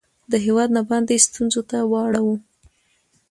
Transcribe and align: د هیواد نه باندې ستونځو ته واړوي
د 0.31 0.33
هیواد 0.45 0.69
نه 0.77 0.81
باندې 0.89 1.23
ستونځو 1.27 1.61
ته 1.69 1.77
واړوي 1.91 2.37